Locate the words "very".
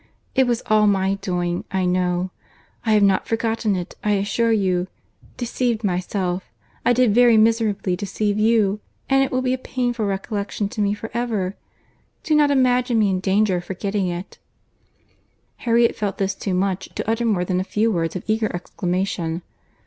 7.13-7.37